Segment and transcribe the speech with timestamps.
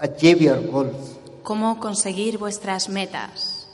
[0.00, 1.16] achieve your goals.
[1.42, 3.68] cómo conseguir vuestras metas.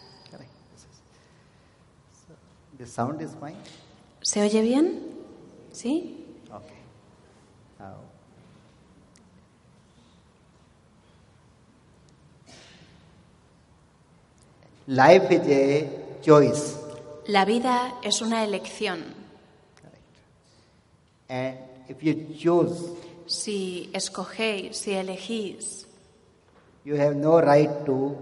[2.78, 3.56] The sound is fine?
[4.22, 5.00] ¿Se oye bien?
[5.72, 6.24] ¿Sí?
[6.50, 6.82] Okay.
[7.78, 7.94] Now,
[14.86, 16.76] life is a choice.
[17.26, 19.14] La vida es una elección.
[21.28, 21.56] And
[21.88, 22.90] if you choose,
[23.26, 25.81] Si escogéis, si elegís,
[26.84, 28.16] you have no right to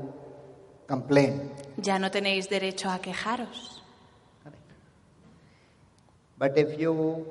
[0.87, 1.51] complain.
[1.83, 3.83] ya no tenéis derecho a quejaros.
[6.39, 7.27] But if you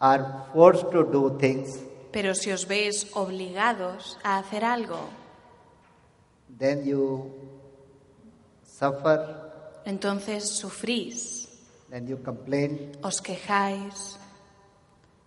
[0.00, 1.78] are forced to do things,
[2.12, 5.00] Pero si os veis obligados a hacer algo,
[6.58, 7.30] then you
[8.64, 9.18] suffer,
[9.84, 11.48] entonces sufrís,
[11.90, 14.16] then you complain, os quejáis,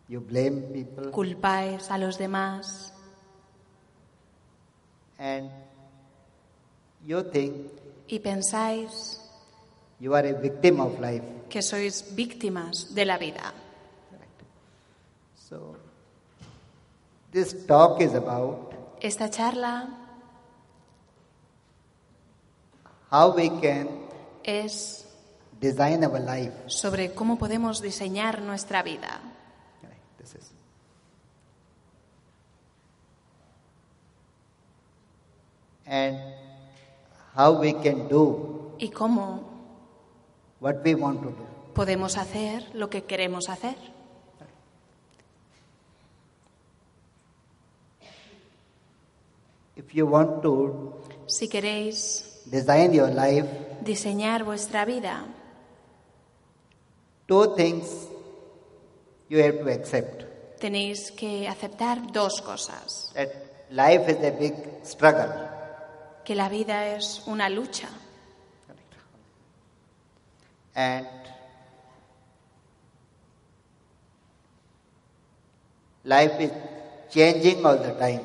[0.08, 2.94] you blame people, culpáis a los demás
[5.20, 5.50] and
[7.06, 7.56] you think
[8.08, 9.20] y pensáis
[10.00, 11.24] you are a victim of life.
[11.50, 13.54] que sois víctimas de la vida.
[15.50, 15.76] So,
[17.32, 19.88] this talk is about Esta charla
[23.10, 23.88] how we can
[24.44, 25.06] es
[25.62, 26.52] design our life.
[26.68, 29.22] sobre cómo podemos diseñar nuestra vida.
[30.20, 30.52] This is.
[35.88, 36.18] And
[37.36, 39.42] how we can do y cómo
[40.60, 41.46] what we want to do.
[41.74, 43.76] podemos hacer lo que queremos hacer.
[49.76, 50.94] If you want to
[51.28, 53.48] Si queréis design your life,
[53.82, 55.26] diseñar vuestra vida,
[57.28, 58.08] two things
[59.30, 60.24] you have to accept.
[60.60, 63.12] tenéis que aceptar dos cosas.
[63.14, 63.30] That
[63.70, 65.57] life is a big struggle.
[66.28, 67.88] Que la vida es una lucha
[70.76, 71.08] And
[76.04, 76.52] life is
[77.10, 78.22] changing all the time.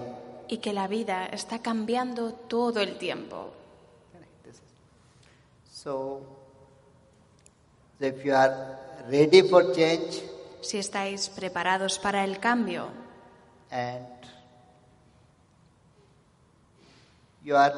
[0.49, 3.53] y que la vida está cambiando todo el tiempo.
[5.73, 6.21] So,
[8.01, 10.23] if you are ready for change
[10.61, 12.89] Si estáis preparados para el cambio
[13.71, 14.12] and
[17.45, 17.75] you are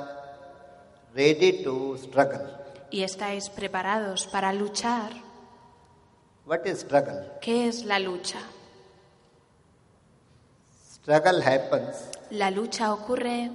[1.14, 2.46] ready to struggle,
[2.90, 5.10] y estáis preparados para luchar,
[6.46, 7.30] what is struggle?
[7.40, 8.38] ¿qué es la lucha?
[10.92, 11.96] Struggle happens
[12.30, 13.50] La lucha ocurre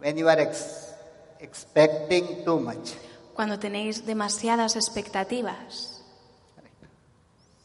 [0.00, 0.94] when you are ex-
[1.40, 2.94] expecting too much.
[3.34, 6.02] cuando tenéis demasiadas expectativas.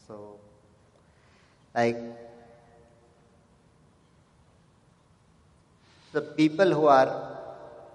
[0.06, 0.38] So,
[1.74, 1.98] like
[6.12, 7.33] the people who are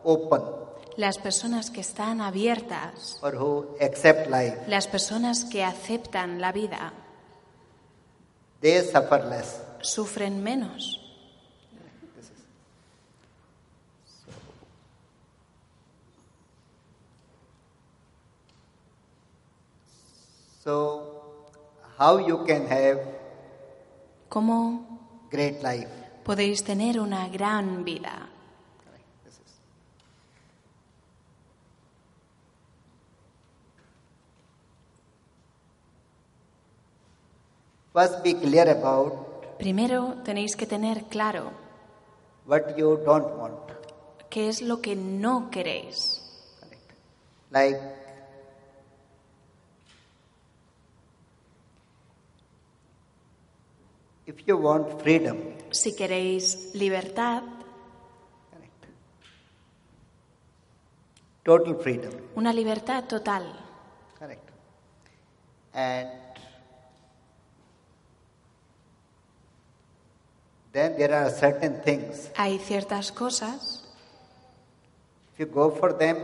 [0.03, 0.41] open
[0.97, 6.91] Las personas que están abiertas, or who accept life, las personas que aceptan la vida,
[8.61, 9.61] they suffer less.
[9.81, 10.99] sufren menos.
[20.63, 21.45] So,
[21.97, 22.99] how you can have
[24.29, 24.85] ¿Cómo
[25.31, 25.89] great life?
[26.23, 28.29] podéis tener una gran vida?
[37.99, 41.51] First, be clear about Primero tenéis que tener claro
[42.45, 43.59] what you don't want.
[44.29, 46.21] qué es lo que no queréis.
[47.51, 47.77] Like,
[54.27, 55.38] if you want freedom,
[55.71, 57.44] Si queréis libertad,
[61.44, 63.44] total freedom, una libertad total,
[64.18, 64.50] correct,
[65.74, 66.28] and
[70.71, 72.30] then there are certain things.
[72.38, 73.86] hay ciertas cosas
[75.33, 76.18] If you go for them,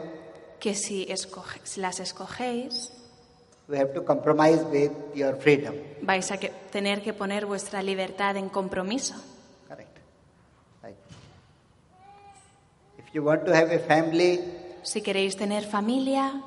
[0.60, 2.92] que si, escoge- si las escogéis,
[3.70, 5.74] you have to compromise with your freedom.
[6.02, 9.16] vais a que- tener que poner vuestra libertad en compromiso.
[9.70, 9.98] Correct.
[10.84, 10.98] Like,
[13.14, 14.42] you want to have a family
[14.84, 16.42] Si queréis tener familia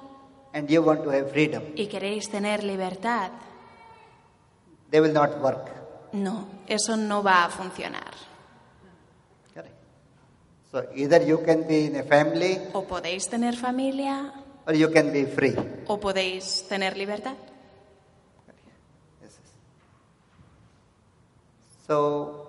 [0.53, 3.31] and you want to have freedom, y queréis tener libertad,
[4.91, 5.71] they will not work.
[6.13, 8.15] No, eso no va a funcionar.
[10.71, 14.35] So either you can be in a family O podéis tener familia
[14.67, 15.57] or you can be free.
[15.87, 17.37] o podéis tener libertad.
[21.87, 22.47] So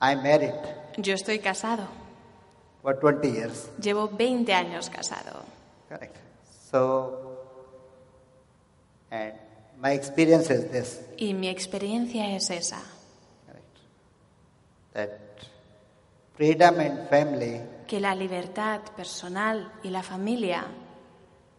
[0.00, 0.54] I'm married
[0.96, 1.86] Yo estoy casado,
[2.82, 3.70] for 20 years.
[3.80, 5.42] llevo 20 años casado.
[5.88, 6.16] Correct.
[6.70, 7.38] So,
[9.10, 9.32] and
[9.82, 12.80] my experience is this Y mi experiencia es esa,
[14.94, 15.10] that
[16.36, 20.64] freedom and family que la libertad personal y la familia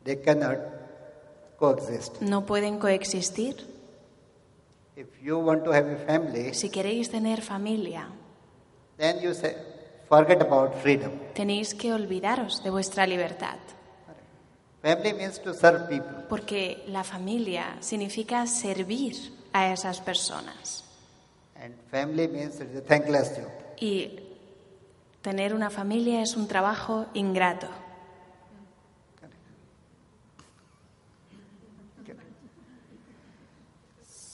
[0.03, 0.57] they cannot
[1.57, 2.21] coexist.
[2.21, 3.55] no pueden coexistir.
[4.95, 8.09] If you want to have a family, Si queréis tener familia,
[8.97, 9.55] then you say
[10.07, 11.11] forget about freedom.
[11.33, 13.57] tenéis que olvidaros de vuestra libertad,
[14.83, 16.25] Family means to serve people.
[16.27, 19.15] porque la familia significa servir
[19.53, 20.83] a esas personas.
[21.55, 23.49] And family means it's a thankless job.
[23.79, 24.19] Y
[25.21, 27.69] tener una familia es un trabajo ingrato.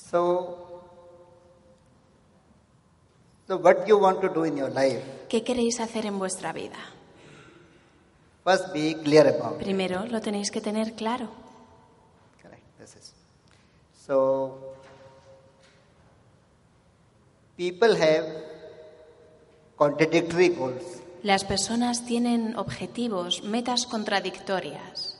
[0.09, 0.81] So,
[3.47, 6.77] so what you want to do in your life, ¿Qué queréis hacer en vuestra vida?
[8.49, 9.63] First be clear about it.
[9.63, 11.27] Primero lo tenéis que tener claro.
[12.41, 12.63] Correct.
[12.79, 13.13] This is.
[14.07, 14.57] So,
[17.57, 18.25] people have
[19.77, 20.83] contradictory goals.
[21.21, 25.15] Las personas tienen objetivos, metas contradictorias.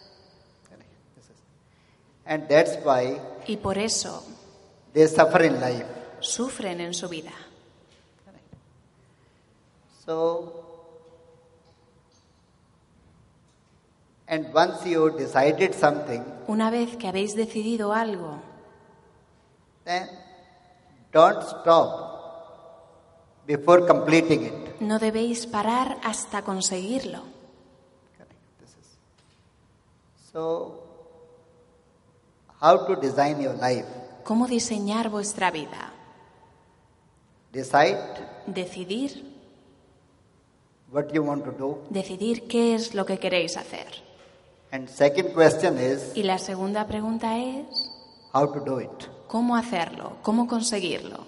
[2.25, 4.23] And that's why Y por eso
[4.93, 5.85] they suffer in life.
[6.19, 7.31] sufren en su vida.
[10.05, 10.68] So,
[14.29, 18.39] and once you decided something, Una vez que habéis decidido algo,
[19.85, 20.07] then
[21.11, 22.07] don't stop
[23.47, 24.81] before completing it.
[24.81, 27.21] no debéis parar hasta conseguirlo.
[28.17, 28.33] Correct.
[28.59, 28.87] This is.
[30.31, 30.83] So,
[32.61, 33.87] how to design your life?
[34.23, 35.91] ¿Cómo diseñar vuestra vida?
[37.51, 37.97] Decide
[38.45, 39.23] Decidir,
[40.91, 41.79] what you want to do.
[41.89, 43.87] decidir qué es lo que queréis hacer.
[44.71, 47.91] And second question is Y la segunda pregunta es,
[48.33, 48.89] how to do it.
[49.27, 50.13] ¿cómo hacerlo?
[50.21, 51.25] ¿Cómo conseguirlo?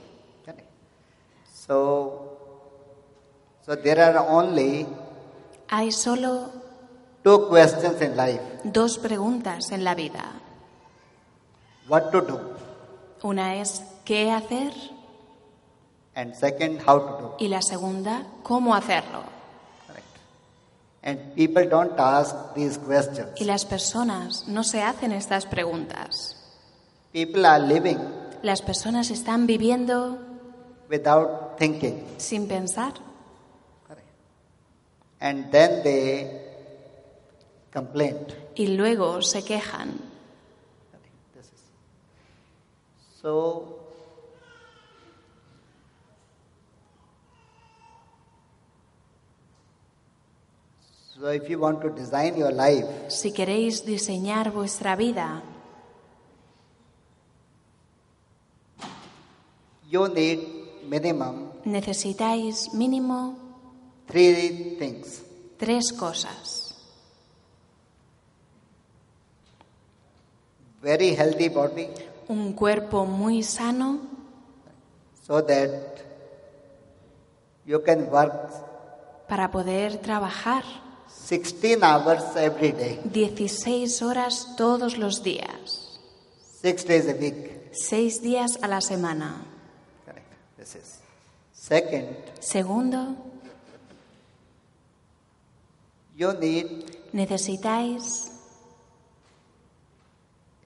[1.53, 2.37] So,
[3.65, 4.85] so there are only
[5.69, 6.49] Hay solo
[7.23, 10.33] two questions in life: dos preguntas en la vida.
[11.87, 12.39] what to do,
[13.23, 14.73] Una es ¿qué hacer?
[16.15, 17.35] and second, how to do.
[17.39, 19.23] Y la segunda, ¿cómo hacerlo?
[21.03, 23.29] And people don't ask these questions.
[23.39, 26.37] Y las personas no se hacen estas preguntas.
[27.11, 27.97] People are living
[28.43, 30.17] Las personas están viviendo
[30.89, 32.05] without thinking.
[32.17, 32.93] sin pensar.
[35.19, 36.41] And then they
[37.71, 38.17] complain.
[38.55, 39.99] y luego se quejan.
[43.21, 43.80] So,
[51.21, 55.43] so if you want to design your life, Si queréis diseñar vuestra vida,
[59.87, 60.39] you need
[60.89, 63.37] minimum necesitáis mínimo
[64.07, 65.21] three things.
[65.59, 66.73] tres cosas.
[70.81, 71.87] Very healthy body,
[72.29, 73.99] Un cuerpo muy sano
[75.27, 76.01] so that
[77.67, 78.49] you can work
[79.27, 80.63] para poder trabajar
[81.27, 85.99] 16 hours every day, 16 horas todos los días,
[86.61, 87.69] six days a week.
[87.73, 89.45] seis días a la semana.
[90.05, 90.25] Correct.
[90.57, 90.99] This is.
[91.53, 93.15] Second, Segundo,
[96.17, 98.31] you need necesitáis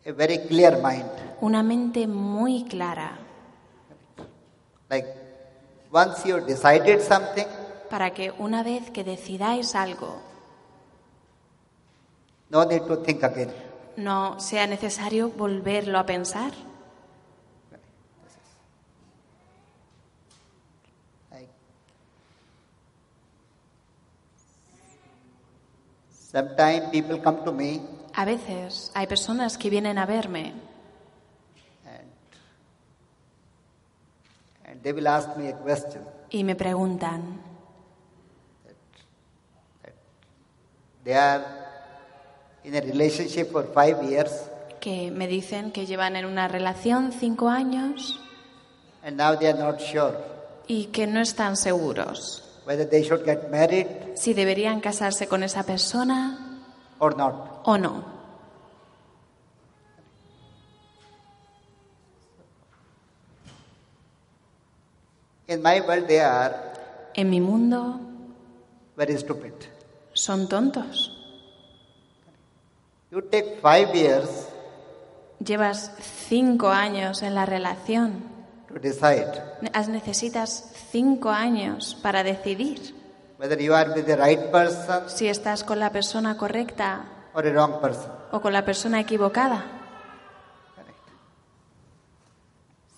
[0.06, 1.06] a very clear mind.
[1.42, 3.20] una mente muy clara
[4.90, 5.08] Like
[5.92, 7.46] once you decided something,
[7.90, 10.22] para que una vez que decidáis algo
[12.56, 13.52] no need to think again.
[13.98, 16.54] No sea necesario volverlo a pensar.
[26.32, 27.82] Sometimes people come to me.
[28.14, 30.54] A veces hay personas que vienen a verme.
[34.66, 36.04] And, they will ask me a question.
[36.32, 37.42] Y me preguntan.
[39.84, 39.94] That,
[41.04, 41.65] that they
[42.66, 44.32] in a relationship for five years
[44.80, 48.20] que me dicen que llevan en una relación cinco años
[49.04, 50.14] and now they are not sure
[50.68, 55.64] y que no están seguros whether they should get married si deberían casarse con esa
[55.64, 56.62] persona
[57.00, 57.62] or not.
[57.66, 58.04] o no.
[65.48, 66.54] In my world, they are
[67.16, 68.00] En mi mundo
[68.98, 69.54] very stupid.
[70.14, 71.15] son tontos.
[73.16, 74.28] You take five years
[75.40, 75.90] Llevas
[76.28, 78.24] cinco años en la relación.
[78.68, 79.42] to decide
[79.74, 82.94] As- Necesitas cinco años para decidir
[83.40, 87.52] whether you are with the right person si estás con la persona correcta or a
[87.54, 88.12] wrong person.
[88.34, 89.64] o con la persona equivocada.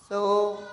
[0.10, 0.64] So,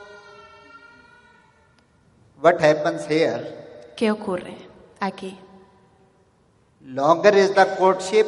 [2.40, 3.92] what happens here?
[3.96, 4.56] ¿Qué ocurre
[5.00, 5.36] aquí?
[6.80, 8.26] Longer is the courtship,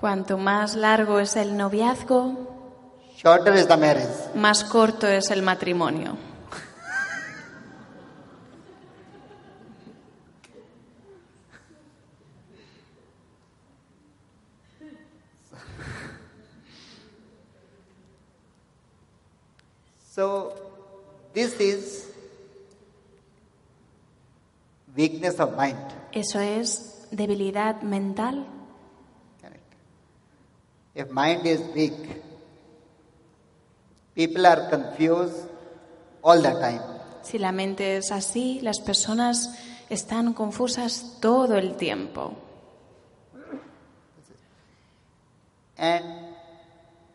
[0.00, 2.48] Cuanto más largo es el noviazgo,
[3.18, 4.08] shorter is the marriage.
[4.34, 6.16] más corto es el matrimonio.
[20.14, 20.54] So,
[21.34, 22.08] this is
[24.96, 25.76] weakness of mind.
[26.12, 28.46] Eso es debilidad mental.
[30.94, 31.92] If mind is weak,
[34.14, 35.48] people are confused
[36.22, 36.82] all the time.
[37.22, 39.50] Si la mente es así, las personas
[39.88, 42.34] están confusas todo el tiempo.
[45.76, 46.04] And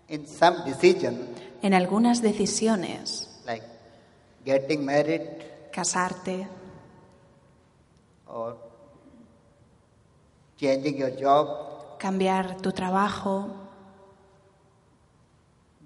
[0.10, 3.64] in some decision, En algunas decisiones, like
[4.46, 5.22] getting married
[5.72, 6.48] casarte,
[8.28, 8.56] or
[10.58, 13.65] changing your job, cambiar tu trabajo,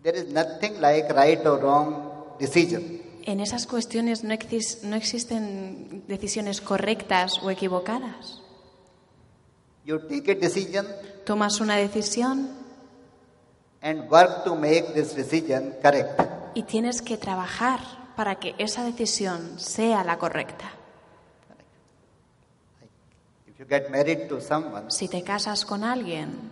[0.04, 3.02] there is nothing like right or wrong decision.
[3.26, 8.42] en esas cuestiones no, exis- no existen decisiones correctas o equivocadas.
[9.86, 10.86] You take a decision
[11.26, 12.50] Tomas una decisión
[13.82, 16.20] and work to make this decision correct.
[16.56, 17.80] y tienes que trabajar
[18.16, 20.72] para que esa decisión sea la correcta.
[23.48, 26.52] If you get married to someone, Si te casas con alguien,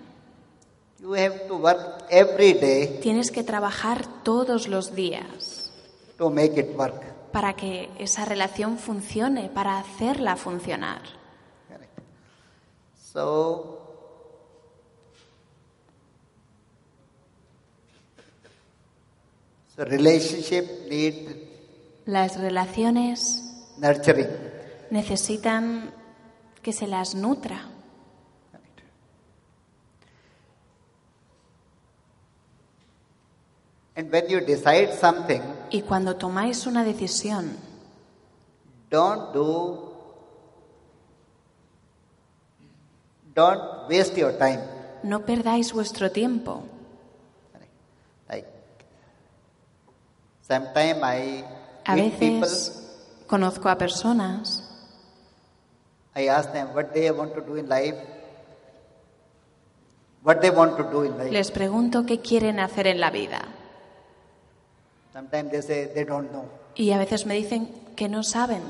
[0.99, 5.71] you have to work every day tienes que trabajar todos los días
[6.17, 7.01] to make it work.
[7.31, 11.01] para que esa relación funcione, para hacerla funcionar.
[11.67, 11.99] Correct.
[13.13, 13.79] So,
[19.75, 21.47] so relationship need
[22.05, 23.43] Las relaciones
[23.77, 24.27] nurturing.
[24.89, 25.91] necesitan
[26.63, 27.69] que se las nutra.
[33.97, 37.57] And when you decide something, Y cuando tomáis una decisión,
[38.91, 39.91] don't do,
[43.33, 44.61] don't waste your time.
[45.01, 46.61] no perdáis vuestro tiempo.
[48.29, 48.45] Like,
[50.47, 51.43] sometimes I
[51.85, 54.63] A meet people, veces conozco a personas
[56.15, 57.95] I ask them what they want to do in life,
[60.21, 61.31] what they want to do in life.
[61.31, 63.56] Les pregunto qué quieren hacer en la vida
[65.17, 66.45] Sometimes they say they don't know.
[66.75, 68.61] y a veces me dicen que no saben.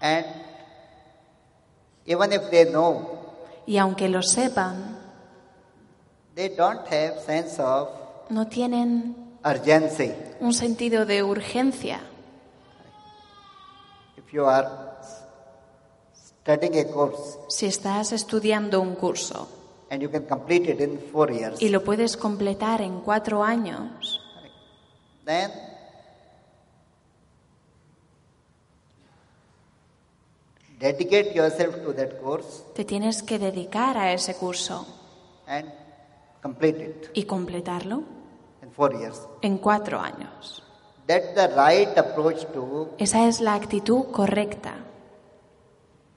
[0.00, 0.24] And
[2.06, 3.34] even if they know,
[3.66, 4.96] Y aunque lo sepan,
[6.34, 7.90] they don't have sense of
[8.30, 10.14] no tienen urgency.
[10.40, 12.00] un sentido de urgencia.
[14.16, 14.66] If you are
[16.14, 19.46] studying a course Si estás estudiando un curso
[19.90, 24.20] and you can complete it in four years, y lo puedes completar en cuatro años,
[25.24, 25.50] then
[30.78, 34.86] dedicate yourself to that course te tienes que dedicar a ese curso
[35.46, 35.72] and
[36.42, 38.02] complete it y completarlo
[38.62, 39.20] in four years.
[39.42, 40.62] en cuatro años.
[41.06, 44.74] That's the right approach to Esa es la actitud correcta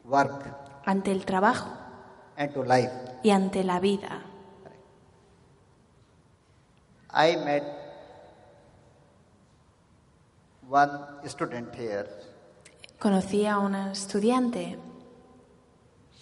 [0.03, 0.45] work
[0.85, 1.69] ante el trabajo
[2.39, 2.91] and to life.
[3.23, 4.23] y ante la vida.
[7.11, 7.63] I met
[10.69, 10.91] one
[11.27, 12.07] student here.
[12.97, 14.77] Conocí a una estudiante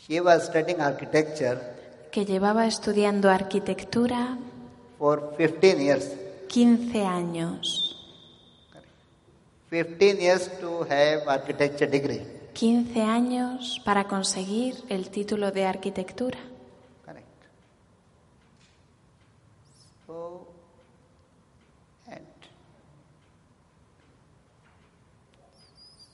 [0.08, 1.60] She was studying architecture
[2.12, 4.38] que llevaba estudiando arquitectura
[4.98, 6.12] for 15 years.
[6.50, 7.96] 15 años.
[9.70, 12.37] 15 years to have architecture degree.
[12.58, 16.40] 15 años para conseguir el título de arquitectura.
[17.06, 17.28] Correct.
[20.08, 20.48] So,
[22.08, 22.26] and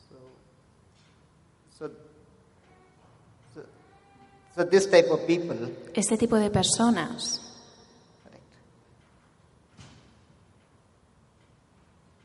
[0.09, 0.17] so,
[1.79, 1.91] so,
[3.55, 3.61] so,
[4.53, 5.55] so this type of people,
[5.93, 7.39] Este tipo de personas,
[8.21, 8.43] correct.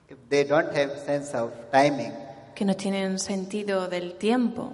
[0.09, 2.28] If they don't have sense of timing,
[2.59, 4.73] que no tienen sentido del tiempo,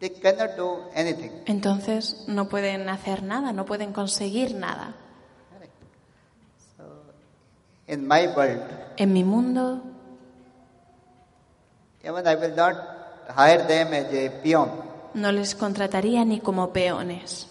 [0.00, 1.30] they cannot do anything.
[1.44, 4.94] entonces no pueden hacer nada, no pueden conseguir nada.
[7.86, 8.62] In my world,
[8.96, 9.82] En mi mundo,
[12.02, 12.76] even I will not
[13.36, 14.70] hire them as a peon.
[15.12, 17.46] no les contrataría ni como peones,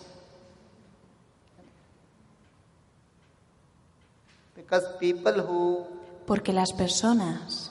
[4.55, 5.85] Because people who
[6.25, 7.70] porque las personas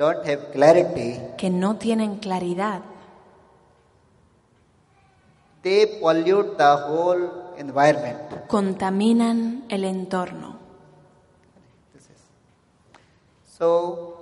[0.00, 2.80] don't have clarity, que no tienen claridad
[5.62, 8.18] they pollute the whole environment.
[8.48, 10.56] contaminan el entorno.
[13.58, 14.16] So,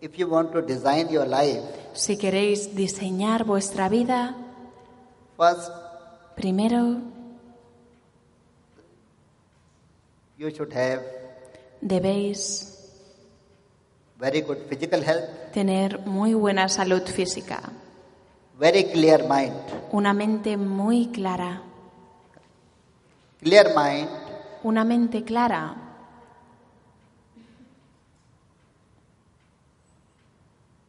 [0.00, 1.62] if you want to design your life,
[1.92, 4.34] Si queréis diseñar vuestra vida,
[5.36, 5.70] first
[6.36, 7.02] primero
[10.38, 11.02] you should have
[11.82, 12.71] debéis
[14.22, 17.60] very good physical health, tener muy buena salud física,
[18.56, 19.52] very clear mind.
[19.90, 21.62] una mente muy clara.
[23.40, 24.08] Clear mind
[24.62, 25.74] Una mente clara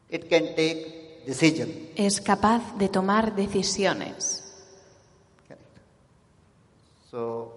[0.10, 1.70] it can take decision.
[1.96, 4.42] es capaz de tomar decisiones.
[7.10, 7.52] So,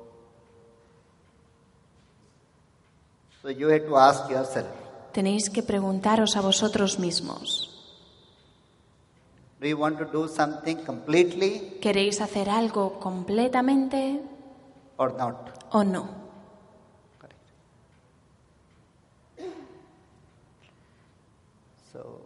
[3.42, 4.68] so you have to ask yourself,
[5.17, 7.73] Tenéis que preguntaros a vosotros mismos,
[9.59, 14.21] do you want to do something completely ¿queréis hacer algo completamente
[14.99, 15.57] or not?
[15.73, 16.05] o no?
[17.17, 17.49] Correct.
[21.91, 22.21] So,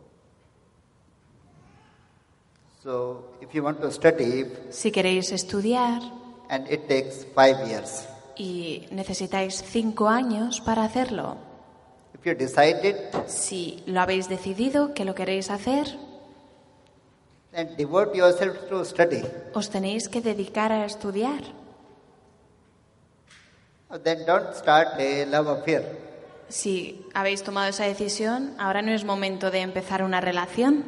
[2.82, 6.02] so if you want to study Si queréis estudiar
[6.48, 11.49] and it takes five years, y necesitáis cinco años para hacerlo,
[12.22, 15.86] if you si lo habéis decidido que lo queréis hacer,
[17.52, 19.22] then devote yourself to study.
[19.54, 21.42] os tenéis que dedicar a estudiar.
[24.04, 25.82] Then don't start a love affair.
[26.48, 30.84] Si habéis tomado esa decisión, ahora no es momento de empezar una relación.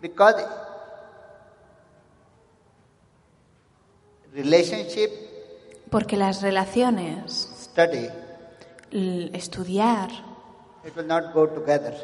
[0.00, 0.44] Because
[4.34, 5.10] relationship,
[5.90, 8.08] Porque las relaciones, study,
[9.32, 10.10] estudiar,
[10.84, 11.94] it will not go together.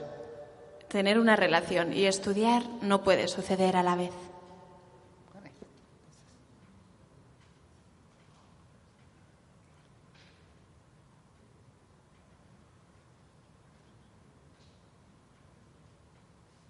[0.89, 4.11] tener una relación y estudiar no puede suceder a la vez.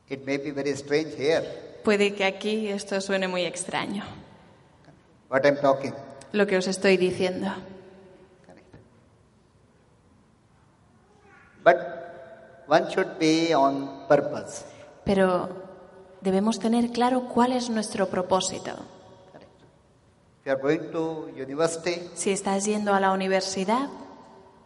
[0.08, 1.42] It may be very strange here,
[1.84, 4.04] Puede que aquí esto suene muy extraño,
[5.30, 5.94] what I'm talking.
[6.32, 7.48] lo que os estoy diciendo.
[11.64, 11.76] But
[12.66, 14.64] one should be on purpose.
[15.04, 15.48] Pero
[16.20, 18.72] debemos tener claro cuál es nuestro propósito.
[20.46, 23.88] You are going to university, Si estás yendo a la universidad,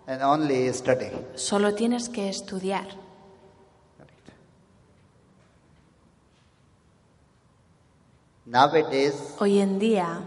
[0.06, 1.10] then only study.
[1.34, 2.86] solo tienes que estudiar.
[8.46, 10.20] Nowadays, Hoy en día,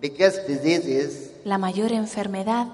[0.00, 2.66] biggest disease is la mayor enfermedad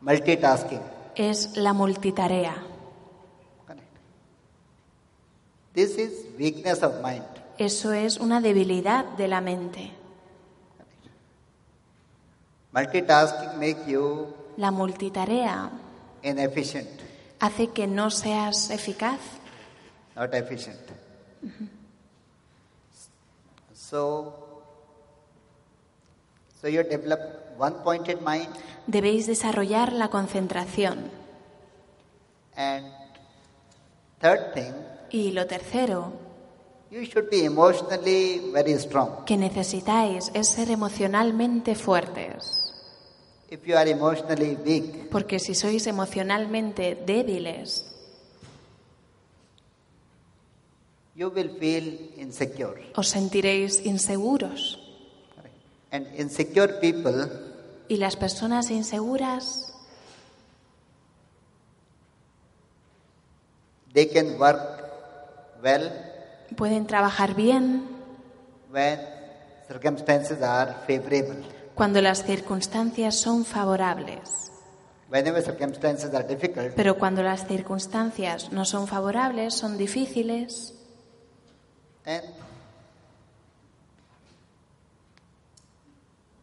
[0.00, 0.80] multitasking.
[1.14, 2.54] es la multitarea.
[5.74, 7.24] This is weakness of mind.
[7.58, 9.92] Eso es una debilidad de la mente.
[12.72, 15.70] Multitasking make you La multitarea
[16.22, 16.88] inefficient,
[17.40, 19.20] hace que no seas eficaz.
[20.14, 20.78] not efficient.
[23.74, 24.45] So,
[26.60, 27.20] so you develop
[27.58, 28.48] one-pointed mind
[28.86, 31.10] Debéis desarrollar la concentración.
[32.56, 32.86] and
[34.20, 34.72] third thing,
[35.10, 36.12] Y lo tercero
[36.90, 39.24] you should be emotionally very strong.
[39.24, 42.62] que necesitáis es ser emocionalmente fuertes.
[43.50, 47.84] If you are emotionally weak, Porque si sois emocionalmente débiles,
[51.14, 52.90] you will feel insecure.
[52.96, 54.78] os sentiréis inseguros.
[55.96, 57.26] And insecure people,
[57.88, 59.72] Y las personas inseguras
[63.94, 64.60] they can work
[65.62, 65.90] well
[66.54, 67.88] pueden trabajar bien
[68.70, 69.00] when
[69.68, 71.42] circumstances are favorable.
[71.74, 74.52] cuando las circunstancias son favorables.
[75.10, 80.74] Circumstances are difficult, Pero cuando las circunstancias no son favorables, son difíciles,
[82.04, 82.22] then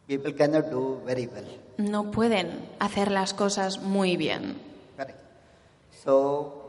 [0.06, 1.46] people cannot do very well.
[1.78, 4.56] no pueden hacer las cosas muy bien.
[4.96, 5.18] Correct.
[6.04, 6.60] So,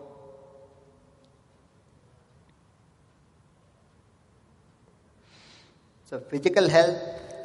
[6.09, 6.97] so physical health,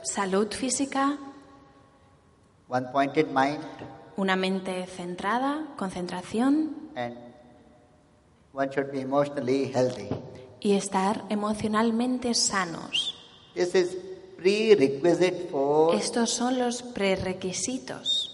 [0.02, 1.18] Salud física,
[2.68, 3.60] one pointed mind,
[4.16, 7.16] una mente centrada, concentración and
[8.52, 10.08] one should be emotionally healthy.
[10.60, 13.14] y estar emocionalmente sanos.
[13.54, 13.96] This is
[14.40, 18.26] prerequisite for Estos son los prerequisitos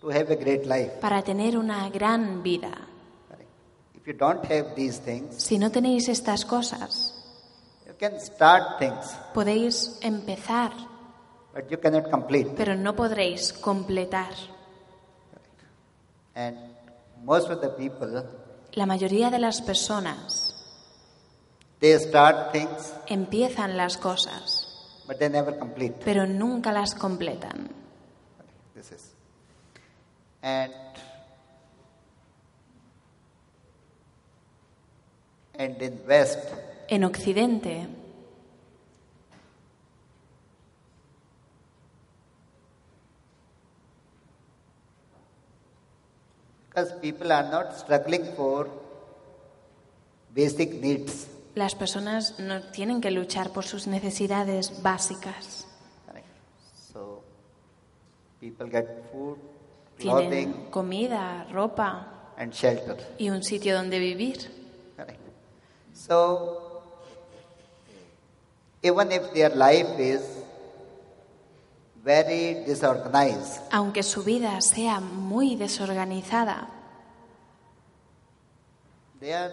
[0.00, 0.92] to have a great life.
[1.00, 2.70] para tener una gran vida.
[3.28, 3.50] Correct.
[3.94, 7.14] If you don't have these things, Si no tenéis estas cosas,
[7.86, 10.72] you can start things, podéis empezar,
[11.54, 12.50] but you cannot complete.
[12.56, 14.32] pero no podréis completar.
[16.34, 16.56] And
[17.24, 18.22] most of the people,
[18.74, 20.54] La mayoría de las personas
[21.80, 24.67] they start things, empiezan las cosas,
[25.08, 25.94] but they never complete.
[26.04, 27.70] pero nunca las completan.
[28.74, 29.14] This is.
[30.42, 30.72] And
[35.54, 36.38] and in West,
[36.88, 37.86] En Occidente,
[46.68, 48.68] because people are not struggling for
[50.34, 51.26] basic needs.
[51.58, 55.66] Las personas no tienen que luchar por sus necesidades básicas.
[56.92, 57.22] So
[58.40, 59.36] people get food,
[59.98, 62.96] Tienen clothing, comida, ropa and shelter.
[63.18, 64.56] y un sitio donde vivir.
[65.92, 66.82] So
[68.82, 70.22] even if their life is
[72.04, 76.68] very disorganized, Aunque su vida sea muy desorganizada,
[79.20, 79.52] they are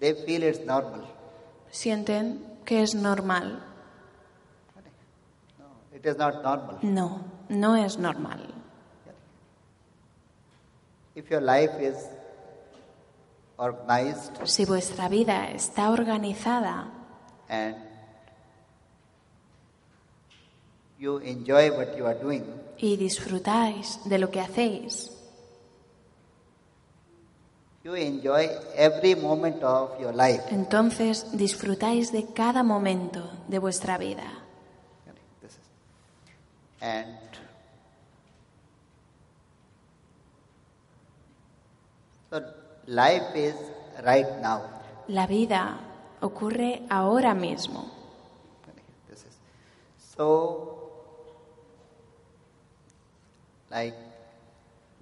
[0.00, 1.04] they feel it's normal.
[1.70, 3.62] sienten que es normal.
[5.58, 6.78] No, it is not normal.
[6.82, 8.40] No, no es normal.
[11.14, 11.96] If your life is
[13.56, 16.92] organized Si vuestra vida está organizada
[17.48, 17.76] and
[20.98, 22.44] you enjoy what you are doing,
[22.78, 25.15] y disfrutáis de lo que hacéis,
[27.86, 30.42] you enjoy every moment of your life.
[30.50, 34.24] entonces disfrutáis de cada momento de vuestra vida.
[36.80, 37.16] And
[42.28, 42.42] so
[42.86, 43.54] life is
[44.04, 44.62] right now.
[45.06, 45.78] La vida
[46.20, 47.92] ocurre ahora mismo.
[50.16, 50.90] So
[53.70, 54.05] like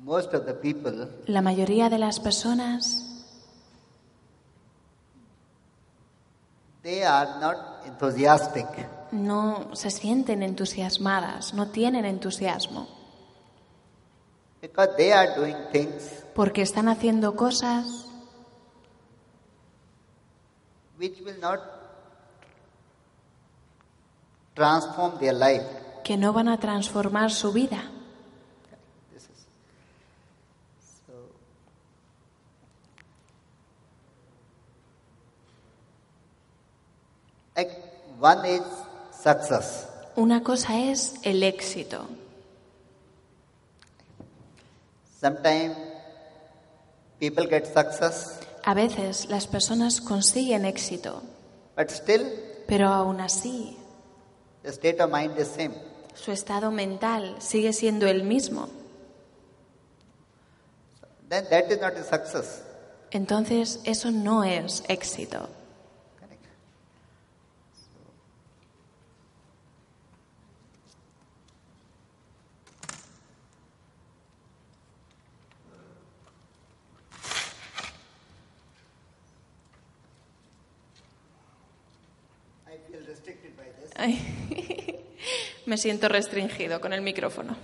[0.05, 3.01] most of the people La mayoría de las personas
[6.83, 8.67] they are not enthusiastic
[9.11, 12.89] no se sienten entusiasmadas, no tienen entusiasmo,
[14.61, 18.07] because they are doing things porque están haciendo cosas
[20.99, 21.61] which will not
[24.55, 25.65] transform their life.
[26.03, 27.83] que no van a transformar su vida.
[29.13, 29.47] This is
[31.07, 31.13] so.
[37.57, 37.71] Like
[38.19, 38.63] one is
[39.13, 39.87] success.
[40.17, 42.07] Una cosa es el éxito.
[45.21, 45.77] Sometimes
[47.19, 51.23] people get success, A veces las personas consiguen éxito,
[51.77, 52.25] but still
[52.67, 53.77] pero aún así
[54.63, 55.75] the state of mind is same.
[56.15, 58.69] su estado mental sigue siendo el mismo.
[61.29, 62.63] Then that is not a success.
[63.11, 65.49] Entonces eso no es éxito.
[66.21, 66.45] Correct.
[82.67, 83.93] I feel restricted by this.
[85.67, 87.57] Me siento restringido con el micrófono.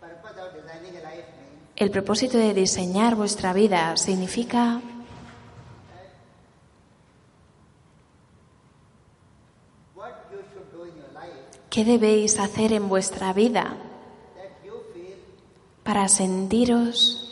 [0.00, 4.80] Purpose of designing a life means El propósito de diseñar vuestra vida significa
[11.70, 13.76] qué debéis hacer en vuestra vida
[15.84, 17.24] para sentiros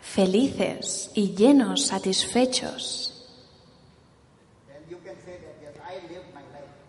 [0.00, 3.26] felices y llenos, satisfechos,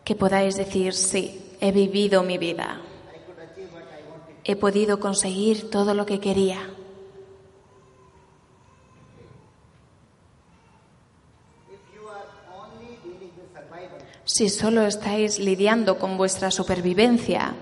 [0.04, 2.82] que podáis decir, sí, he vivido mi vida,
[3.14, 4.31] I could achieve what I wanted.
[4.44, 6.70] He podido conseguir todo lo que quería.
[14.26, 17.54] Si solo estáis lidiando con vuestra supervivencia,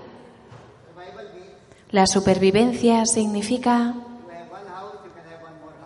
[1.91, 3.95] la supervivencia significa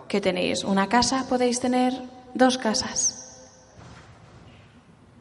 [0.08, 1.94] que tenéis una casa, podéis tener
[2.34, 3.20] dos casas.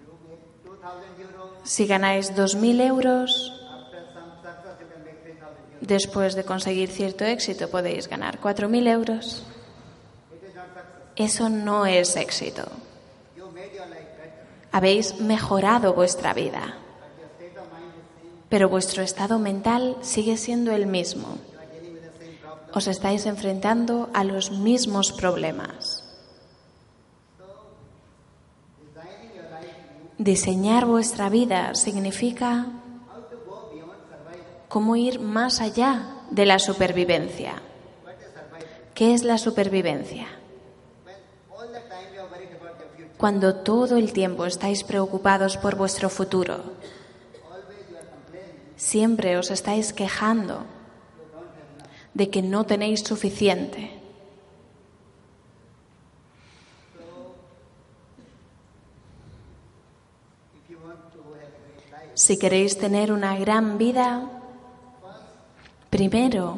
[0.06, 1.62] You make 2,000 euros.
[1.64, 5.73] Si ganáis 2.000 euros, After some success, you can make 3,000 euros.
[5.84, 9.44] Después de conseguir cierto éxito, podéis ganar 4.000 euros.
[11.16, 12.64] Eso no es éxito.
[14.72, 16.78] Habéis mejorado vuestra vida,
[18.50, 21.38] pero vuestro estado mental sigue siendo el mismo.
[22.74, 26.04] Os estáis enfrentando a los mismos problemas.
[30.18, 32.66] Diseñar vuestra vida significa
[33.14, 34.63] how to go beyond survival.
[34.74, 37.62] Cómo ir más allá de la supervivencia.
[38.96, 40.26] ¿Qué es la supervivencia?
[43.20, 46.74] Cuando todo el tiempo estáis preocupados por vuestro futuro,
[48.76, 50.66] siempre os estáis quejando
[52.16, 54.02] de que no tenéis suficiente.
[62.16, 64.40] Si queréis tener una gran vida,
[65.94, 66.58] primero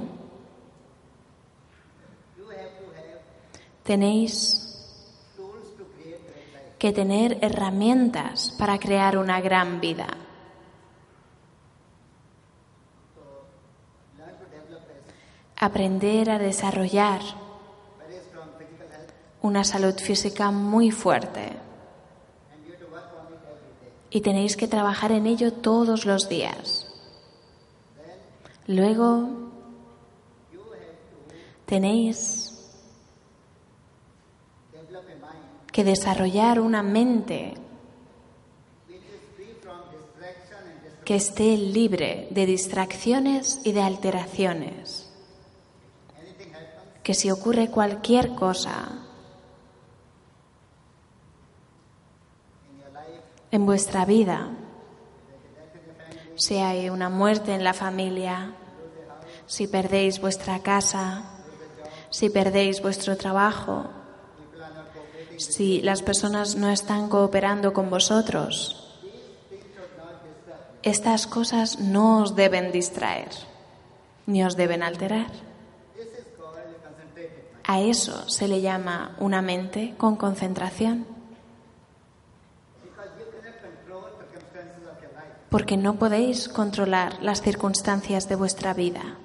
[3.83, 4.31] tenéis
[6.79, 10.07] que tener herramientas para crear una gran vida.
[15.57, 17.19] Aprender a desarrollar
[19.41, 21.51] una salud física muy fuerte
[24.09, 26.84] y tenéis que trabajar en ello todos los días.
[28.67, 29.29] Luego
[31.65, 32.51] tenéis
[35.71, 37.53] que desarrollar una mente
[41.03, 45.11] que esté libre de distracciones y de alteraciones.
[47.03, 49.05] Que si ocurre cualquier cosa
[53.51, 54.49] en vuestra vida,
[56.35, 58.53] si hay una muerte en la familia,
[59.45, 61.23] si perdéis vuestra casa,
[62.09, 63.85] si perdéis vuestro trabajo,
[65.37, 68.81] si las personas no están cooperando con vosotros,
[70.83, 73.29] estas cosas no os deben distraer
[74.27, 75.31] ni os deben alterar.
[77.67, 81.05] A eso se le llama una mente con concentración,
[82.83, 85.44] Because you cannot control circumstances of your life.
[85.55, 89.15] Porque no podéis controlar las circunstancias de vuestra vida,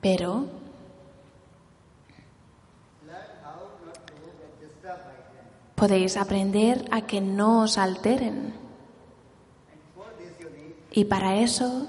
[0.00, 0.46] pero
[5.76, 8.54] podéis aprender a que no os alteren.
[10.90, 11.86] Y para eso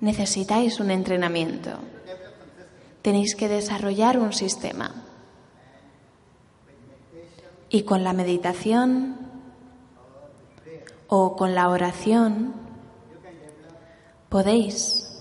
[0.00, 1.70] necesitáis un entrenamiento.
[3.00, 4.92] Tenéis que desarrollar un sistema.
[7.70, 9.21] Y con la meditación
[11.14, 12.54] o con la oración
[14.30, 15.20] podéis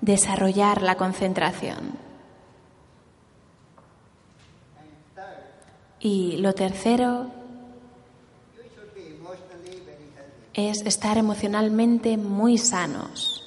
[0.00, 1.92] desarrollar la concentración.
[6.00, 7.30] Y lo tercero,
[10.54, 13.44] es estar emocionalmente muy sanos.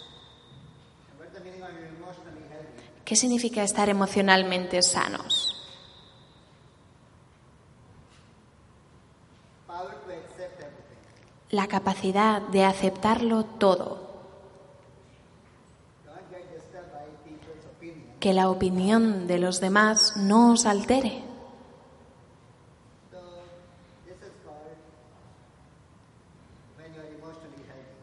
[3.03, 5.55] ¿Qué significa estar emocionalmente sanos?
[9.67, 10.97] Power to accept everything.
[11.55, 14.09] La capacidad de aceptarlo todo,
[18.19, 21.23] que la opinión de los demás no os altere.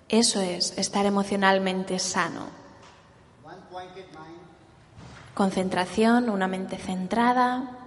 [0.08, 2.46] Eso es estar emocionalmente sano.
[5.34, 7.82] Concentración, una mente centrada.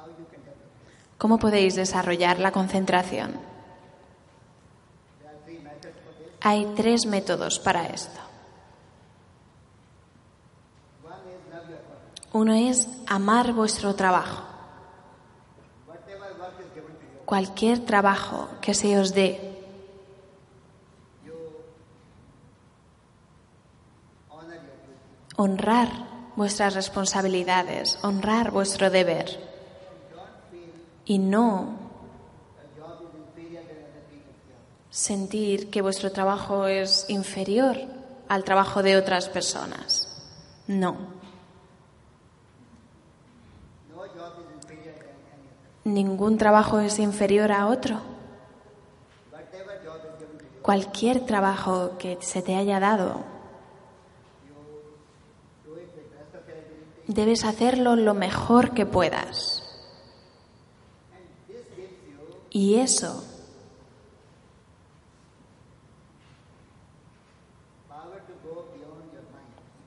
[0.00, 1.09] how you can develop this.
[1.20, 3.38] ¿Cómo podéis desarrollar la concentración?
[6.40, 8.18] Hay tres métodos para esto.
[12.32, 14.44] Uno es amar vuestro trabajo.
[17.26, 19.62] Cualquier trabajo que se os dé,
[25.36, 25.90] honrar
[26.34, 29.50] vuestras responsabilidades, honrar vuestro deber.
[30.99, 30.99] Y no Your job is inferior than other
[34.08, 34.58] people's job.
[34.90, 37.76] sentir que vuestro trabajo es inferior
[38.28, 40.06] al trabajo de otras personas.
[40.68, 40.92] No.
[40.92, 41.20] No.
[45.84, 48.00] Ningún trabajo es inferior a otro.
[50.62, 53.24] Cualquier trabajo que se te haya dado,
[57.08, 59.59] debes hacerlo lo mejor que puedas.
[62.50, 63.24] Y eso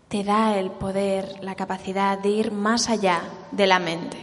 [0.07, 3.21] te da el poder, la capacidad de ir más allá
[3.51, 4.17] de la mente.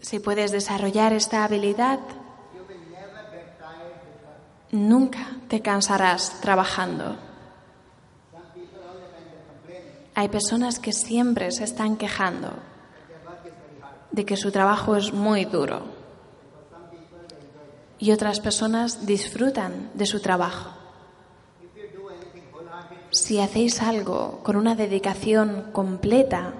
[0.00, 1.98] Si puedes desarrollar esta habilidad,
[4.70, 7.16] nunca te cansarás trabajando.
[10.14, 12.52] Hay personas que siempre se están quejando
[14.12, 16.03] de que su trabajo es muy duro
[17.98, 20.70] y otras personas disfrutan de su trabajo.
[23.10, 26.54] Si hacéis algo con una dedicación completa,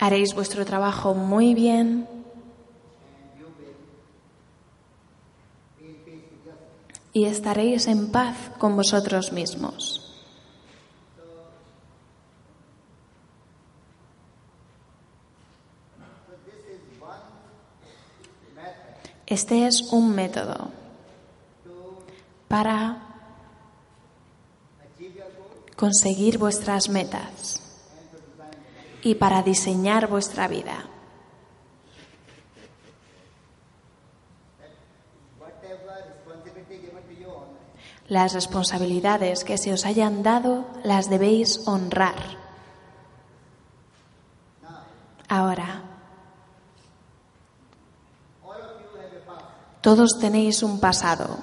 [0.00, 2.08] haréis vuestro trabajo muy bien
[7.12, 10.06] y estaréis en paz con vosotros mismos.
[16.26, 17.20] So this is one
[18.54, 20.70] method Este es un método
[21.64, 22.02] to
[22.48, 22.98] para
[25.76, 27.62] conseguir vuestras metas
[29.02, 30.84] y para diseñar vuestra vida.
[38.08, 42.18] Las responsabilidades que se os hayan dado las debéis honrar.
[45.28, 45.84] Ahora,
[48.44, 49.44] All of you have a past
[49.80, 51.38] todos tenéis un pasado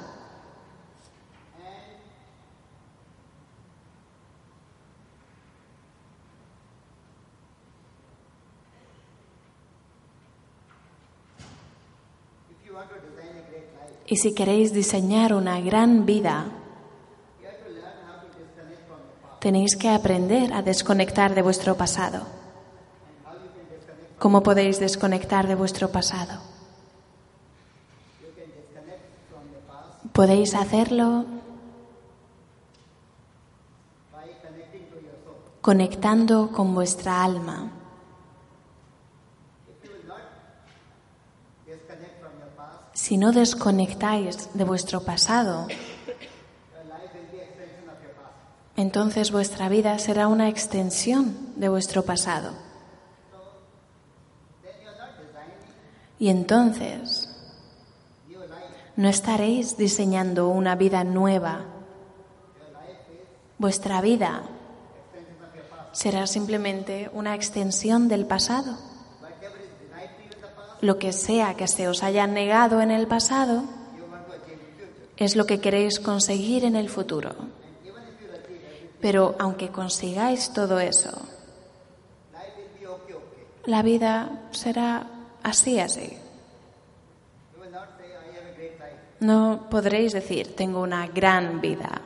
[14.08, 16.45] y si queréis diseñar una gran vida,
[19.39, 22.26] tenéis que aprender a desconectar de vuestro pasado.
[24.17, 26.41] ¿Cómo podéis desconectar de vuestro pasado?
[28.21, 31.25] you can disconnect from the past Podéis hacerlo
[35.62, 37.71] conectando con vuestra alma.
[42.93, 45.68] Si no desconectáis de vuestro pasado,
[48.76, 52.53] entonces vuestra vida será una extensión de vuestro pasado.
[56.18, 57.26] Y entonces
[58.98, 61.66] no estaréis diseñando una vida nueva.
[63.60, 64.43] Vuestra vida
[65.91, 68.78] será simplemente una extensión del pasado.
[70.82, 73.64] Lo que sea que se os haya negado en el pasado
[75.16, 77.36] es lo que queréis conseguir en el futuro.
[79.00, 81.12] Pero aunque consigáis todo eso,
[83.66, 85.08] la vida será
[85.43, 86.18] así, así.
[87.58, 91.59] you will not say I have a great life No podréis decir, tengo una gran
[91.59, 92.01] vida,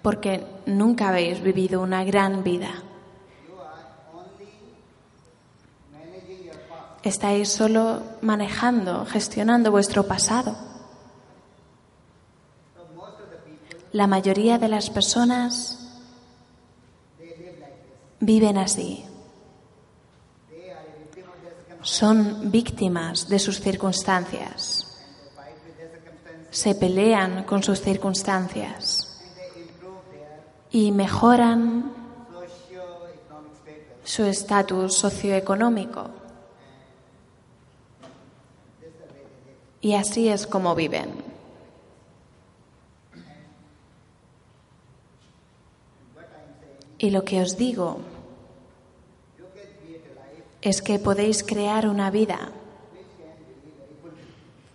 [0.00, 2.70] porque nunca habéis vivido una gran vida.
[7.02, 10.56] Estáis solo manejando, gestionando vuestro pasado.
[13.92, 16.00] La mayoría de las personas
[18.20, 19.04] viven así.
[21.82, 24.86] Son víctimas de sus circunstancias.
[26.50, 29.20] Se pelean con sus circunstancias
[30.70, 31.92] y mejoran
[34.04, 36.10] su estatus socioeconómico.
[39.80, 41.10] Y así es como viven.
[46.98, 48.11] Y lo que os digo
[50.62, 52.50] es que podéis crear una vida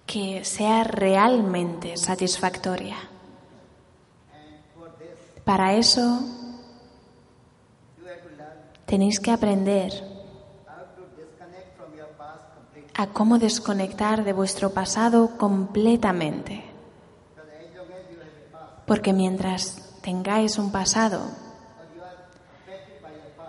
[0.05, 2.97] que sea realmente satisfactoria.
[5.45, 6.21] Para eso
[8.85, 9.91] tenéis que aprender
[12.93, 16.65] a cómo desconectar de vuestro pasado completamente.
[18.85, 21.46] Porque mientras tengáis un pasado,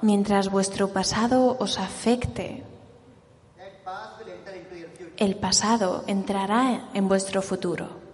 [0.03, 2.65] mientras vuestro pasado os afecte,
[5.17, 8.09] el pasado entrará en vuestro futuro.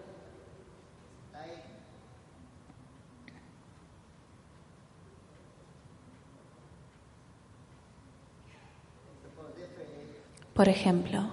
[10.55, 11.25] Por ejemplo,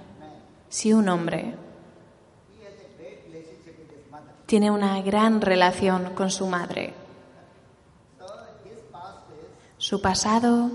[0.68, 1.54] si un hombre
[4.48, 7.01] tiene una gran relación con su madre,
[9.92, 10.70] su pasado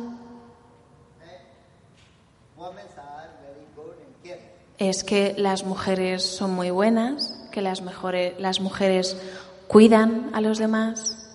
[4.76, 9.16] es que las mujeres son muy buenas, que las, mejores, las mujeres
[9.68, 11.34] cuidan a los demás.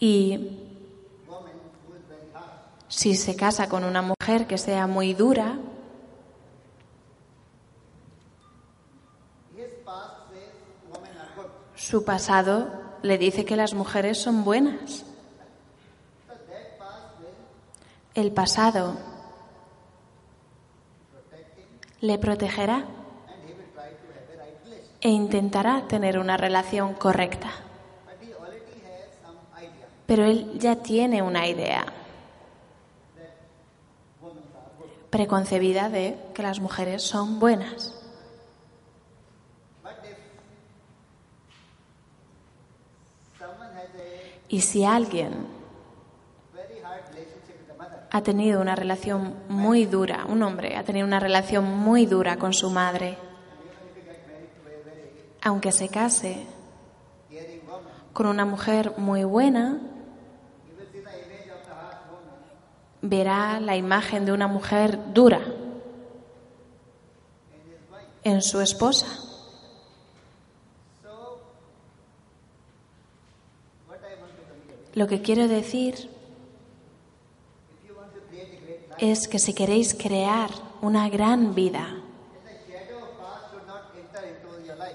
[0.00, 0.48] Y
[2.88, 5.58] si se casa con una mujer que sea muy dura,
[11.82, 12.68] su pasado
[13.02, 15.04] le dice que las mujeres son buenas.
[18.14, 18.96] El pasado
[22.00, 22.84] le protegerá
[25.00, 27.50] e intentará tener una relación correcta.
[30.06, 31.84] Pero él ya tiene una idea
[35.10, 38.01] preconcebida de que las mujeres son buenas.
[44.52, 45.46] Y si alguien
[48.10, 52.52] ha tenido una relación muy dura, un hombre ha tenido una relación muy dura con
[52.52, 53.16] su madre,
[55.40, 56.44] aunque se case
[58.12, 59.80] con una mujer muy buena,
[63.00, 65.40] verá la imagen de una mujer dura
[68.22, 69.31] en su esposa.
[74.94, 76.10] Lo que quiero decir
[78.98, 81.96] es que si queréis crear una gran vida,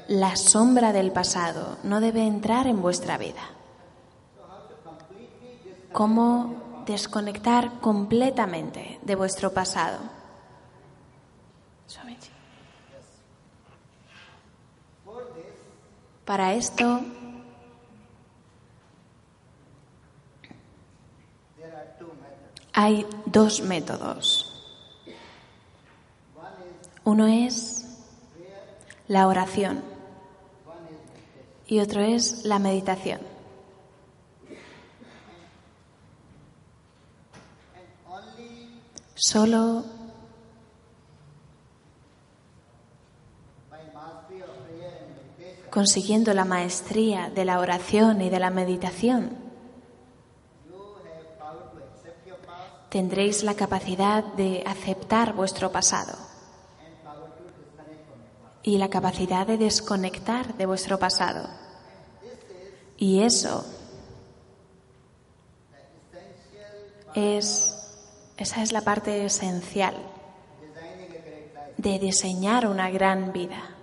[0.08, 3.42] la sombra del pasado no debe entrar en vuestra vida.
[5.92, 10.00] ¿Cómo desconectar completamente de vuestro pasado?
[16.24, 17.02] Para esto
[22.80, 24.54] hay dos métodos.
[27.04, 27.88] Uno es
[29.08, 29.82] la oración
[31.66, 33.20] y otro es la meditación.
[39.16, 39.84] Solo
[45.72, 49.47] consiguiendo la maestría de la oración y de la meditación
[52.98, 56.18] tendréis la capacidad de aceptar vuestro pasado
[58.64, 61.48] y la capacidad de desconectar de vuestro pasado.
[62.98, 63.64] Y eso
[67.14, 67.76] es,
[68.36, 69.94] esa es la parte esencial
[71.78, 73.76] de diseñar una gran vida.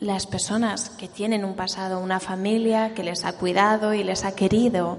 [0.00, 4.34] Las personas que tienen un pasado, una familia que les ha cuidado y les ha
[4.34, 4.98] querido,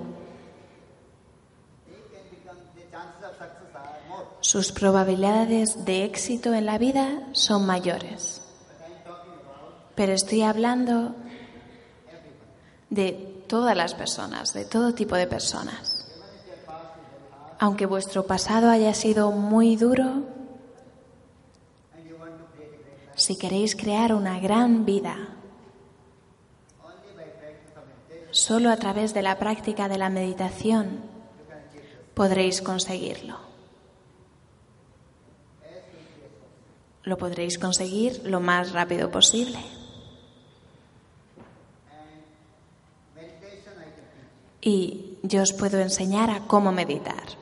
[4.42, 8.42] sus probabilidades de éxito en la vida son mayores.
[9.96, 11.16] Pero estoy hablando
[12.90, 16.08] de todas las personas, de todo tipo de personas.
[17.60, 20.24] Aunque vuestro pasado haya sido muy duro,
[23.16, 25.16] si queréis crear una gran vida,
[28.32, 31.02] solo a través de la práctica de la meditación
[32.16, 33.51] podréis conseguirlo.
[37.04, 39.60] Lo podréis conseguir lo más rápido posible.
[44.62, 47.42] Y yo os puedo enseñar a cómo meditar.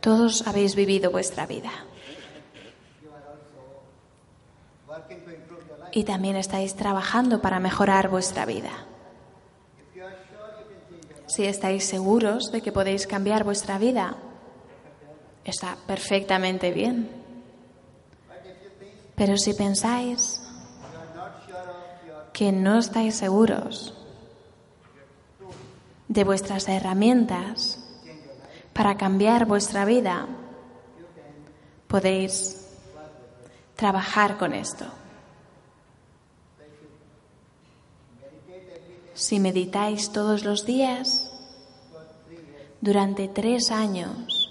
[0.00, 1.70] Todos habéis vivido vuestra vida.
[5.92, 8.86] Y también estáis trabajando para mejorar vuestra vida.
[11.34, 14.14] Si estáis seguros de que podéis cambiar vuestra vida,
[15.44, 17.10] está perfectamente bien.
[19.16, 20.40] Pero si pensáis
[22.32, 23.94] que no estáis seguros
[26.06, 27.82] de vuestras herramientas
[28.72, 30.28] para cambiar vuestra vida,
[31.88, 32.64] podéis
[33.74, 34.86] trabajar con esto.
[39.14, 41.23] Si meditáis todos los días
[42.84, 44.50] durante tres años,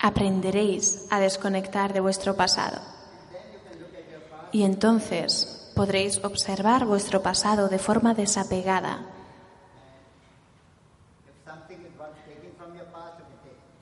[0.00, 2.80] aprenderéis a desconectar de vuestro pasado.
[4.50, 9.06] Y entonces podréis observar vuestro pasado de forma desapegada.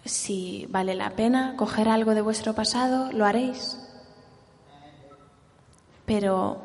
[0.05, 3.88] Si vale la pena coger algo de vuestro pasado, lo haréis.
[6.09, 6.57] Pero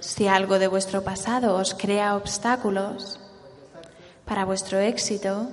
[0.00, 3.18] si algo de vuestro pasado os crea obstáculos
[4.28, 5.48] para vuestro éxito,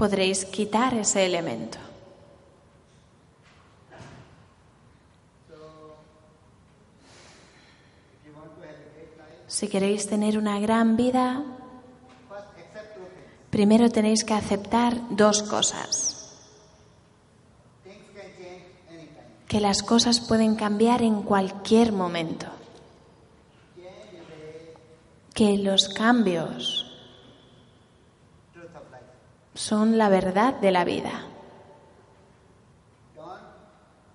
[0.00, 1.76] podréis quitar ese elemento.
[9.46, 11.44] Si queréis tener una gran vida,
[13.50, 16.15] primero tenéis que aceptar dos cosas.
[19.48, 22.46] Que las cosas pueden cambiar en cualquier momento.
[25.34, 26.86] Que los cambios
[29.54, 31.26] son la verdad de la vida.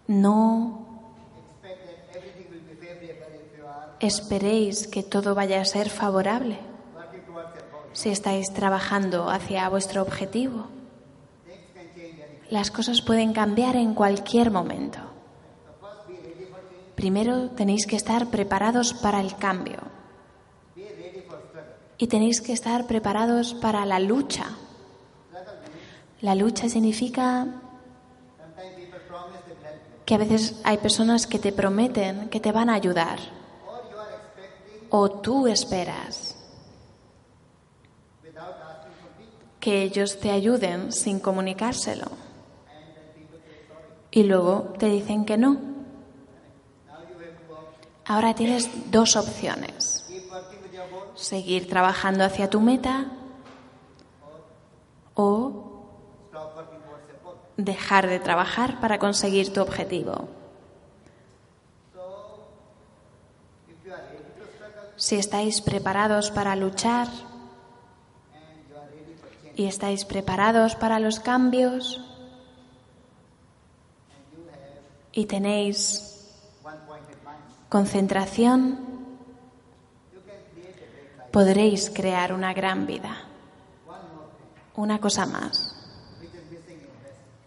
[0.08, 0.82] No
[4.00, 6.58] esperéis que todo vaya a ser favorable
[7.94, 10.68] si estáis trabajando hacia vuestro objetivo.
[12.50, 15.11] Las cosas pueden cambiar en cualquier momento.
[17.02, 19.80] Primero tenéis que estar preparados para el cambio
[21.98, 24.46] y tenéis que estar preparados para la lucha.
[26.22, 27.48] La lucha significa
[30.06, 33.18] que a veces hay personas que te prometen que te van a ayudar
[34.92, 36.38] o tú esperas
[39.60, 42.06] que ellos te ayuden sin comunicárselo
[44.12, 45.71] y luego te dicen que no.
[48.06, 50.06] Ahora tienes dos opciones.
[51.16, 53.06] Seguir trabajando hacia tu meta
[55.14, 55.72] o
[57.58, 60.28] dejar de trabajar para conseguir tu objetivo.
[64.96, 67.08] Si estáis preparados para luchar
[69.56, 72.02] y estáis preparados para los cambios
[75.12, 76.11] y tenéis
[77.72, 78.80] concentración,
[81.32, 83.16] podréis crear una gran vida.
[84.76, 85.74] Una cosa más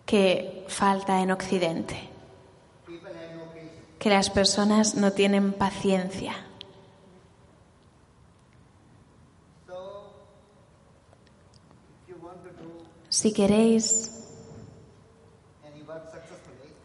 [0.07, 2.09] que falta en Occidente,
[3.99, 6.33] que las personas no tienen paciencia.
[13.11, 14.11] Si queréis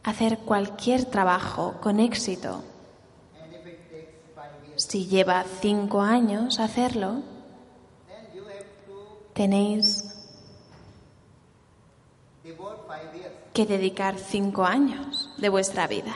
[0.03, 2.63] hacer cualquier trabajo con éxito,
[4.89, 7.21] si lleva cinco años hacerlo,
[9.33, 10.03] tenéis
[13.53, 16.15] que dedicar cinco años de vuestra vida.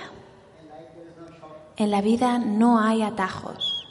[1.77, 3.87] En la vida no hay atajos.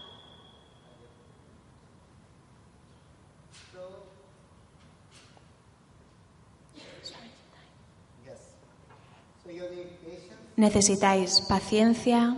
[10.56, 12.36] Necesitáis paciencia,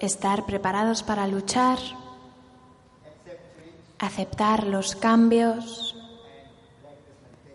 [0.00, 1.78] estar preparados para luchar,
[3.98, 5.96] aceptar los cambios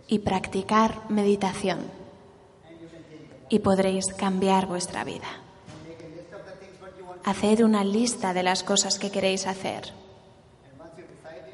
[0.07, 1.79] y practicar meditación.
[3.49, 5.27] Y podréis cambiar vuestra vida.
[7.23, 9.93] Haced una lista de las cosas que queréis hacer.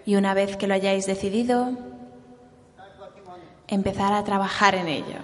[0.06, 1.78] Y una vez que lo hayáis decidido,
[3.68, 5.20] empezar a trabajar en ello.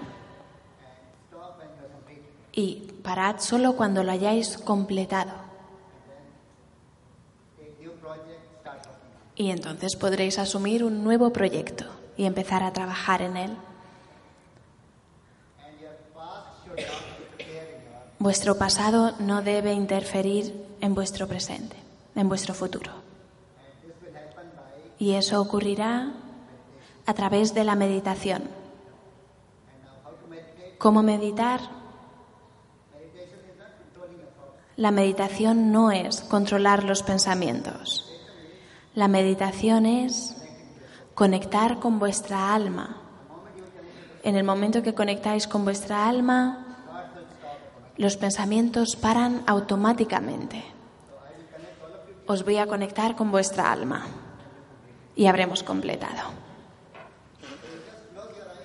[2.52, 5.45] Y parad solo cuando lo hayáis completado.
[9.36, 11.86] Y entonces podréis asumir un nuevo proyecto
[12.18, 13.52] y empezar a trabajar en él.
[18.20, 21.76] Vuestro pasado no debe interferir en vuestro presente,
[22.16, 22.92] en vuestro futuro.
[24.98, 26.14] Y eso ocurrirá
[27.06, 28.44] a través de la meditación.
[30.78, 31.60] ¿Cómo meditar?
[34.78, 38.05] La meditación no es controlar los pensamientos.
[38.96, 40.38] La meditación es
[41.16, 43.02] conectar con vuestra alma.
[44.24, 46.78] En el momento que conectáis con vuestra alma,
[47.98, 50.64] los pensamientos paran automáticamente.
[52.26, 54.08] Os voy a conectar con vuestra alma
[55.14, 56.30] y habremos completado.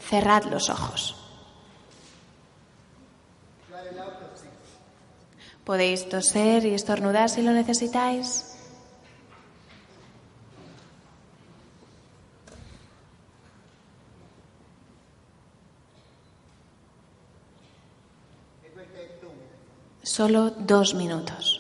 [0.01, 1.17] Cerrad los ojos.
[5.65, 8.50] Podéis toser y estornudar si lo necesitáis.
[20.17, 21.60] Solo dos minutos.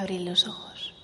[0.00, 0.94] Abrir los ojos.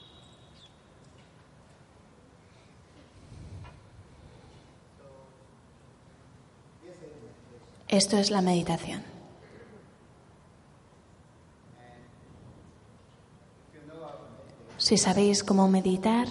[7.88, 9.02] Esto es la meditación.
[14.78, 16.28] Si sabéis cómo meditar,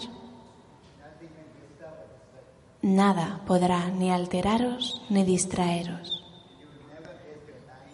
[2.82, 6.24] nada podrá ni alteraros ni distraeros.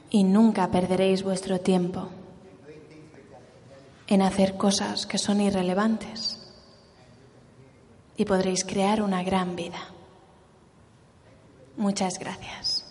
[0.10, 2.08] Y nunca perderéis vuestro tiempo
[4.12, 6.38] en hacer cosas que son irrelevantes
[8.18, 9.80] y podréis crear una gran vida.
[11.78, 12.86] Muchas gracias.